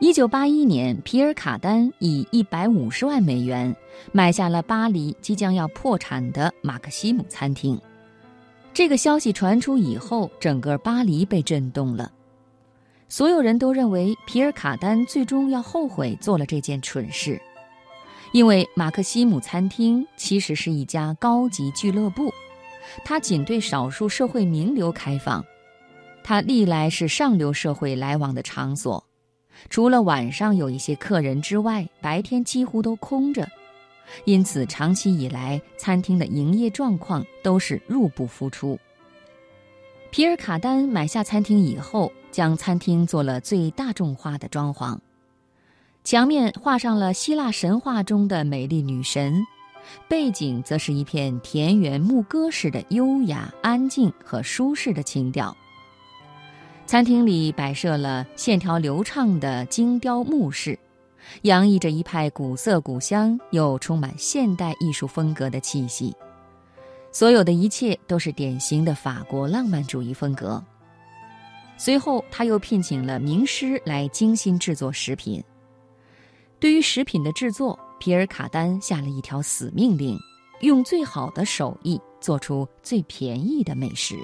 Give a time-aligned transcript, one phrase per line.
[0.00, 3.76] 一九八一年，皮尔卡丹以一百五十万美元
[4.12, 7.78] 买下了巴黎即将要破产的马克西姆餐厅。
[8.72, 12.10] 这个消息传出以后，整个巴黎被震动了。
[13.10, 17.38] 所有人都认为皮尔卡丹最终要后悔做了这件蠢事，
[18.32, 22.32] 因为马克西姆餐厅其实是一家高级俱乐部，
[23.04, 25.44] 它仅对少数社会名流开放，
[26.24, 29.04] 它历来是上流社会来往的场所。
[29.68, 33.48] 除了晚上有一些客人之外，白天几乎都空着，
[34.24, 38.78] 因此长期以来餐厅的营业状况都是入不敷出。
[40.10, 44.98] 皮尔卡丹买下餐厅以后，将餐厅做了最大众化的装潢，
[46.02, 49.46] 墙面画上了希腊神话中的美丽女神，
[50.08, 55.56] 背景则是一片田园牧歌式的优雅、安静和舒适的情调。
[56.90, 60.76] 餐厅里摆设了线条流畅的精雕木饰，
[61.42, 66.12] 洋溢着一派古色古香又充满现代艺术风格的气息。
[67.12, 70.60] 所有的一切都是典型的法国浪漫主义风格。
[71.76, 75.40] 随后，他又聘请了名师来精心制作食品。
[76.58, 80.18] 对于食品的制作，皮尔卡丹下了一条死命令：
[80.62, 84.16] 用最好的手艺做出最便宜的美食。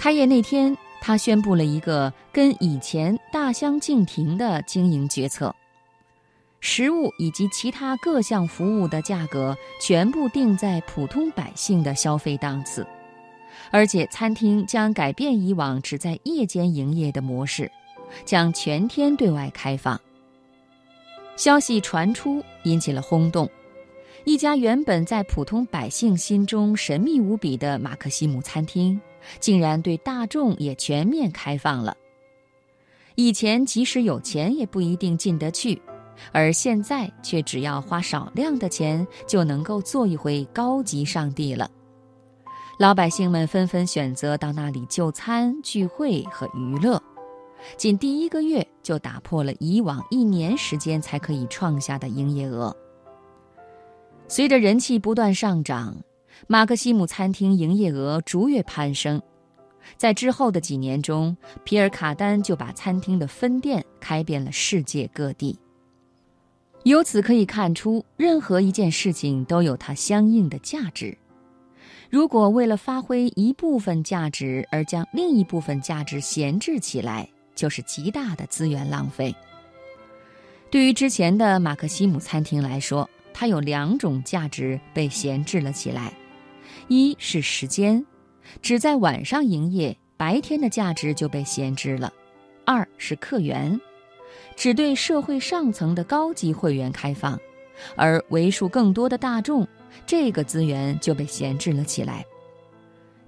[0.00, 5.54] 开业那天，他宣布了一个跟以前大相径庭的经营决策：
[6.58, 12.86] 食物以及其他各项服务的价格全部定在普通百姓的消费档次，
[13.70, 17.70] 而且餐厅将改变以往只在夜间营业的模式，
[18.24, 20.00] 将全天对外开放。
[21.36, 23.46] 消息传出，引起了轰动。
[24.24, 28.98] 一家原本在普通百姓心中神秘无比的马克西姆餐厅。
[29.38, 31.96] 竟然对大众也全面开放了。
[33.16, 35.80] 以前即使有钱也不一定进得去，
[36.32, 41.70] 而现在却只要花少量的钱就能够做一回高级上帝了。
[42.78, 47.02] 老百姓们纷纷选择到那里就餐、聚会和娱乐，
[47.76, 52.74] 仅第一个月就打破了以往一年时间才可以创下的营业额。
[54.28, 55.94] 随着人气不断上涨。
[56.46, 59.20] 马克西姆餐厅营业额逐月攀升，
[59.96, 65.58] 在之后的几年中，皮尔卡丹就把餐厅的分店开遍了世界各地。
[66.84, 71.16] 由此可以看出，任何一件事情都有它相应的价值。
[72.08, 79.34] 如果为了发挥一部分价值而将另一部分价值闲置起来，就是极大的资源浪费。
[80.70, 86.12] 对于之前的马克西姆餐厅来说，它有两种价值被闲置了起来。
[86.90, 88.04] 一是时间，
[88.60, 92.12] 只在晚上营业，白天的价值就被闲置了；
[92.64, 93.80] 二是客源，
[94.56, 97.38] 只对社会上层的高级会员开放，
[97.94, 99.64] 而为数更多的大众，
[100.04, 102.26] 这个资源就被闲置了起来。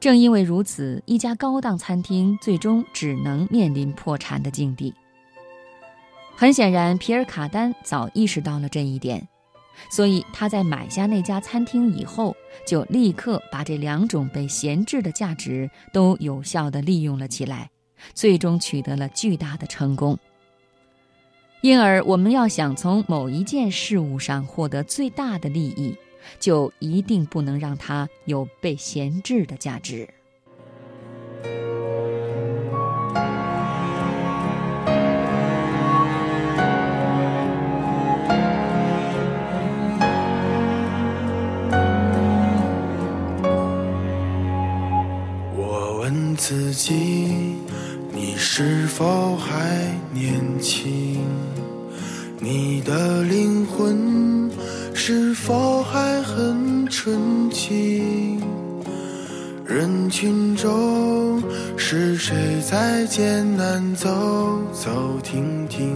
[0.00, 4.94] 正因为如此，一家高档餐厅最终只能面临破产的境地。
[6.34, 9.28] 很显然，皮尔卡丹早意识到了这一点。
[9.88, 12.36] 所以他在买下那家餐厅以后，
[12.66, 17.70] 就立刻把这两种被闲置的价值都有效地利用了起来，
[18.14, 20.18] 最终取得了巨大的成功。
[21.62, 25.94] 因而，我们要想从某一件事物上获得最大的利益，
[26.38, 30.08] 就一定不能让它有被闲置的价值。
[46.50, 47.54] 自己，
[48.12, 51.24] 你是否还年轻？
[52.40, 54.50] 你的灵魂
[54.92, 58.42] 是否还很纯净？
[59.64, 61.40] 人群中
[61.76, 62.36] 是谁
[62.68, 64.08] 在艰难走
[64.72, 65.94] 走停停？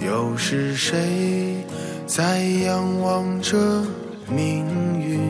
[0.00, 1.62] 又是谁
[2.06, 3.58] 在仰望着
[4.26, 4.64] 命
[4.98, 5.20] 运？